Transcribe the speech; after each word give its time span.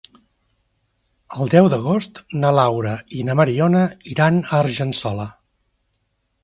El 1.43 1.51
deu 1.55 1.69
d'agost 1.75 2.21
na 2.45 2.53
Laura 2.61 2.95
i 3.19 3.27
na 3.29 3.37
Mariona 3.43 3.85
iran 4.15 4.43
a 4.43 4.49
Argençola. 4.63 5.33